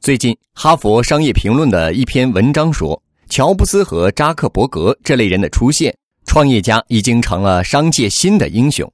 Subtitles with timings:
[0.00, 8.90] 最近，《哈佛商业评论》的一篇文章说，乔布斯和扎克伯格这类人的出现，创业家已经成了商界新的英雄。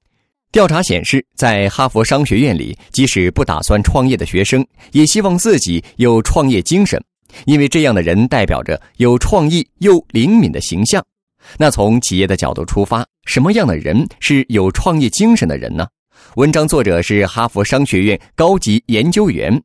[0.50, 7.00] 调查显示，在哈佛商学院里，即使不打算创业的学生，也希望自己有创业精神，
[7.44, 11.00] 因为这样的人代表着有创意又灵敏的形象。
[11.56, 15.86] 那从企业的角度出发，什么样的人是有创业精神的人呢？
[16.34, 19.62] 文章作者是哈佛商学院高级研究员。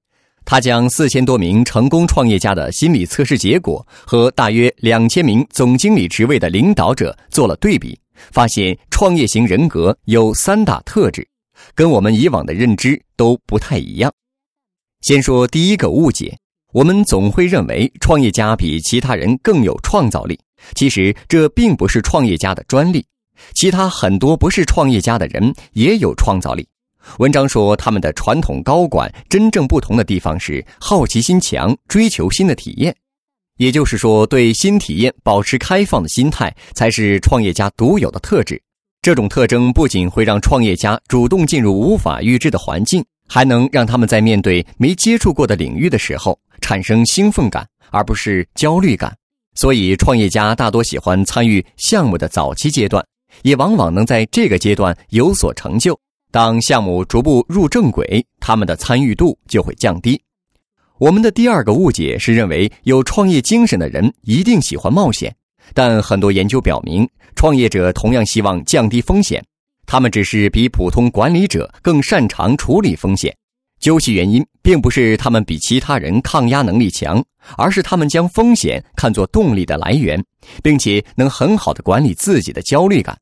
[0.52, 7.98] 他将四千多名成功创业家的心理测试结果和大约两千名总经理职位的领导者做了对比，
[8.34, 11.26] 发现创业型人格有三大特质，
[11.74, 14.12] 跟我们以往的认知都不太一样。
[15.00, 16.38] 先说第一个误解，
[16.74, 20.38] 我们总会认为创业家比其他人更有创造力，
[20.76, 23.06] 其实这并不是创业家的专利，
[23.54, 26.68] 其他很多不是创业家的人也有创造力。
[27.18, 32.96] 文章说，他们的传统高管真正不同的地方是好奇心强，追求新的体验。
[33.58, 38.62] 也就是说，对新体验保持开放的心态，才是创业家独有的特质。
[39.02, 49.16] 这种特征不仅会让创业家主动进入无法预知的环境，还能让他们在面对没接触过的领域的时候产生兴奋感，而不是焦虑感。
[49.54, 53.06] 所以，创业家大多喜欢参与项目的早期阶段，
[53.42, 56.00] 也往往能在这个阶段有所成就。
[56.32, 60.20] 当项目逐步入正轨，他们的参与度就会降低。
[60.98, 65.36] 我们的第二个误解是认为有创业精神的人一定喜欢冒险，
[65.74, 69.44] 但很多研究表明，创业者同样希望降低风险，
[69.86, 73.36] 他们只是比普通管理者更擅长处理风险。
[73.80, 77.22] 究其原因，并不是他们比其他人抗压能力强，
[77.58, 80.24] 而是他们将风险看作动力的来源，
[80.62, 83.18] 并且能很好的管理自己的焦虑感。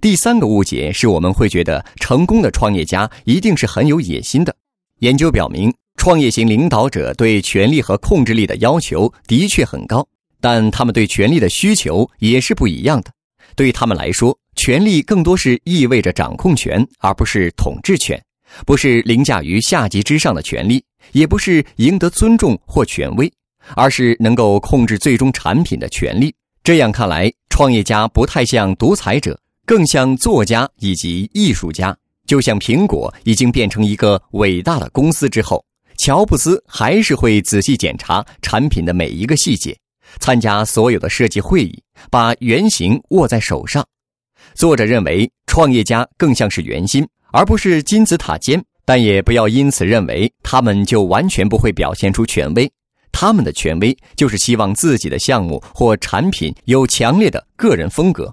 [0.00, 4.54] 第三个误解是我们会觉得成功的创业家一定是很有野心的。
[5.00, 10.06] 研究表明，创业型领导者对权力和控制力的要求的确很高，
[10.40, 13.10] 但他们对权力的需求也是不一样的。
[13.56, 18.18] 对他们来说，权力更多是意味着掌控权，而不是统治权；
[18.66, 20.82] 不是凌驾于下级之上的权利，
[21.12, 23.30] 也不是赢得尊重或权威，
[23.74, 26.34] 而是能够控制最终产品的权利。
[26.62, 29.38] 这样看来，创业家不太像独裁者。
[29.66, 35.64] 更像作家以及艺术家，就像苹果已经变成一个伟大的公司之后，
[35.96, 39.76] 乔布斯还是会仔细检查产品的每一个细节，
[40.20, 43.84] 参加所有的设计会议，把原型握在手上。
[44.54, 48.62] 作者认为，创业家更像是圆心，而不是金字塔尖。
[48.86, 52.70] 但也不要因此认为他们就完全不会表现出权威。
[53.10, 58.30] 他们的权威就是希望自己的项目或产品有强烈的个人风格。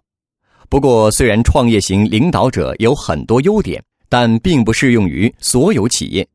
[0.71, 6.25] 不过，虽然创业型领导者有很多优点，但并不适用于所有企业。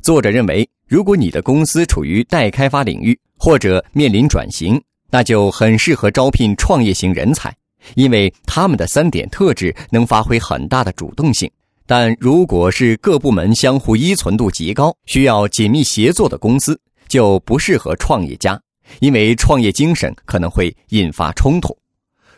[0.00, 4.80] 作者认为，如果你的公司处于待开发领域或者面临转型，
[5.10, 7.52] 那就很适合招聘创业型人才，
[7.96, 11.50] 因为他们的三点特质能发挥很大的主动性。
[11.84, 18.56] 但如果是各部门相互依存度极高、需要紧密协作的公司，就不适合创业家，
[19.00, 21.76] 因为创业精神可能会引发冲突。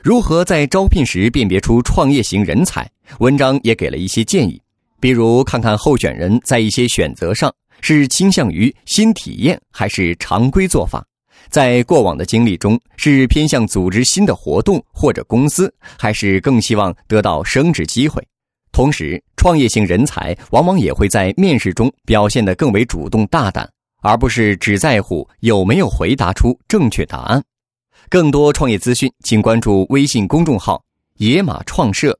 [0.02, 2.90] 如何在招聘时辨别出创业型人才？
[3.20, 4.60] 文章也给了一些建议，
[4.98, 11.06] 比如看看候选人在一些选择上是倾向于新体验还是常规做法，
[11.50, 18.20] 在过往的经历中是偏向组织新的活动或者公司，还是更希望得到升职机会。
[18.72, 23.70] 同时，创业型人才往往也会在面试中表现得更为主动大胆，
[24.02, 27.40] 而不是只在乎有没有回答出正确答案。
[28.12, 30.84] 更多创业资讯，请关注微信公众号
[31.16, 32.14] “野马创社”。